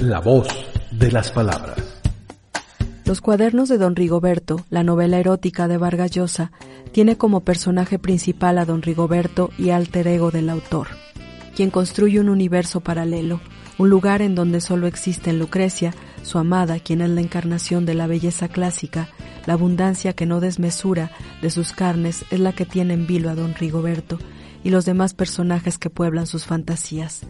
[0.00, 0.46] La voz
[0.92, 1.76] de las palabras.
[3.04, 6.52] Los cuadernos de don Rigoberto, la novela erótica de Vargas Llosa,
[6.92, 10.86] tiene como personaje principal a don Rigoberto y alter ego del autor,
[11.56, 13.40] quien construye un universo paralelo,
[13.76, 15.92] un lugar en donde solo existen Lucrecia,
[16.22, 19.08] su amada, quien es la encarnación de la belleza clásica,
[19.46, 21.10] la abundancia que no desmesura
[21.42, 24.18] de sus carnes es la que tiene en vilo a don Rigoberto,
[24.62, 27.22] y los demás personajes que pueblan sus fantasías.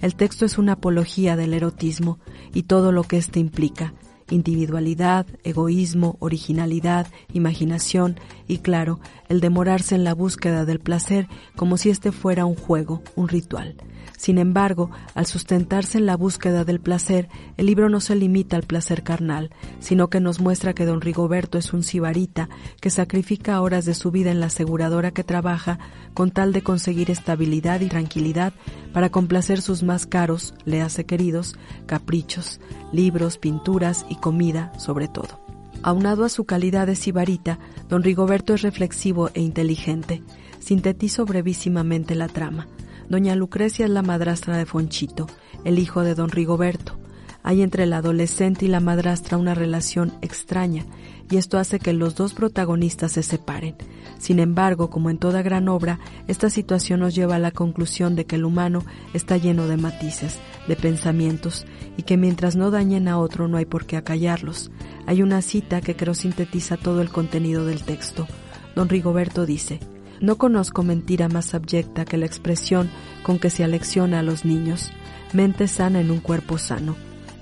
[0.00, 2.18] El texto es una apología del erotismo
[2.52, 3.94] y todo lo que éste implica,
[4.30, 11.90] individualidad, egoísmo, originalidad, imaginación y, claro, el demorarse en la búsqueda del placer como si
[11.90, 13.76] éste fuera un juego, un ritual.
[14.16, 18.62] Sin embargo, al sustentarse en la búsqueda del placer, el libro no se limita al
[18.62, 22.48] placer carnal, sino que nos muestra que don Rigoberto es un sibarita
[22.80, 25.78] que sacrifica horas de su vida en la aseguradora que trabaja
[26.14, 28.52] con tal de conseguir estabilidad y tranquilidad
[28.92, 32.60] para complacer sus más caros, le hace queridos, caprichos,
[32.92, 35.40] libros, pinturas y comida sobre todo.
[35.82, 40.22] Aunado a su calidad de sibarita, don Rigoberto es reflexivo e inteligente.
[40.58, 42.66] Sintetizo brevísimamente la trama.
[43.08, 45.26] Doña Lucrecia es la madrastra de Fonchito,
[45.64, 46.98] el hijo de don Rigoberto.
[47.44, 50.84] Hay entre el adolescente y la madrastra una relación extraña,
[51.30, 53.76] y esto hace que los dos protagonistas se separen.
[54.18, 58.24] Sin embargo, como en toda gran obra, esta situación nos lleva a la conclusión de
[58.24, 58.84] que el humano
[59.14, 61.64] está lleno de matices, de pensamientos,
[61.96, 64.72] y que mientras no dañen a otro no hay por qué acallarlos.
[65.06, 68.26] Hay una cita que creo sintetiza todo el contenido del texto.
[68.74, 69.78] Don Rigoberto dice,
[70.20, 72.90] no conozco mentira más abyecta que la expresión
[73.22, 74.90] con que se alecciona a los niños,
[75.32, 76.96] mente sana en un cuerpo sano.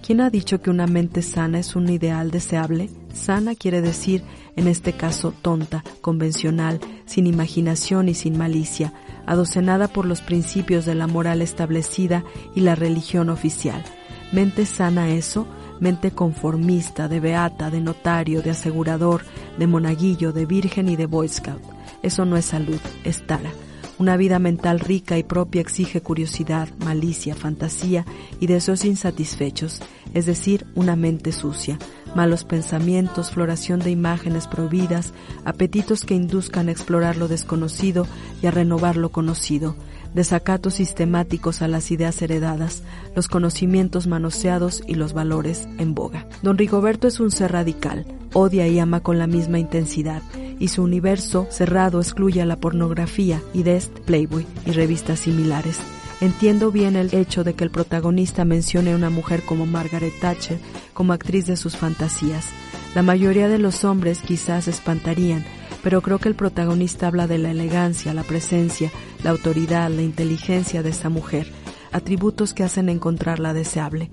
[0.05, 2.91] ¿Quién ha dicho que una mente sana es un ideal deseable?
[3.15, 4.23] Sana quiere decir,
[4.55, 8.93] en este caso, tonta, convencional, sin imaginación y sin malicia,
[9.25, 12.23] adocenada por los principios de la moral establecida
[12.55, 13.83] y la religión oficial.
[14.31, 15.47] Mente sana eso,
[15.81, 19.23] mente conformista, de beata, de notario, de asegurador,
[19.59, 21.74] de monaguillo, de virgen y de boy scout.
[22.05, 23.51] Eso no es salud, es tara.
[23.99, 28.05] Una vida mental rica y propia exige curiosidad, malicia, fantasía
[28.41, 29.81] y deseos insatisfechos,
[30.13, 31.79] es decir, una mente sucia,
[32.15, 35.15] malos pensamientos, floración de imágenes prohibidas,
[35.47, 38.07] apetitos que induzcan a explorar lo desconocido
[38.43, 39.75] y a renovar lo conocido,
[40.13, 42.83] desacatos sistemáticos a las ideas heredadas,
[43.17, 46.29] los conocimientos manoseados y los valores en boga.
[46.43, 50.23] Don Rigoberto es un ser radical, odia y ama con la misma intensidad,
[50.59, 55.79] y su universo cerrado excluye a la pornografía, Idest, Playboy y revistas similares.
[56.21, 60.59] Entiendo bien el hecho de que el protagonista mencione a una mujer como Margaret Thatcher
[60.93, 62.47] como actriz de sus fantasías.
[62.95, 65.45] La mayoría de los hombres quizás espantarían,
[65.83, 68.91] pero creo que el protagonista habla de la elegancia, la presencia,
[69.23, 71.53] la autoridad, la inteligencia de esta mujer,
[71.93, 74.11] atributos que hacen encontrarla deseable.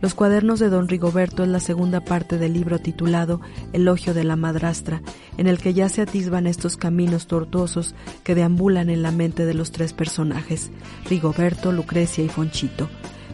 [0.00, 3.40] Los cuadernos de don Rigoberto es la segunda parte del libro titulado
[3.72, 5.02] Elogio de la madrastra,
[5.38, 9.54] en el que ya se atisban estos caminos tortuosos que deambulan en la mente de
[9.54, 10.70] los tres personajes,
[11.08, 12.88] Rigoberto, Lucrecia y Fonchito.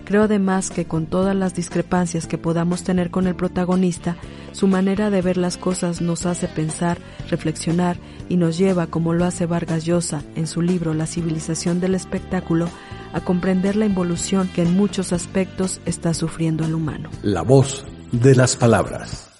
[0.05, 4.17] Creo además que con todas las discrepancias que podamos tener con el protagonista,
[4.51, 6.99] su manera de ver las cosas nos hace pensar,
[7.29, 7.97] reflexionar
[8.29, 12.69] y nos lleva, como lo hace Vargas Llosa en su libro La civilización del espectáculo,
[13.13, 17.11] a comprender la involución que en muchos aspectos está sufriendo el humano.
[17.23, 19.31] La voz de las palabras.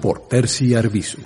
[0.00, 1.20] Por Percy Arbizu.